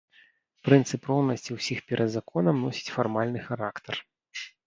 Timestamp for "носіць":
2.65-2.93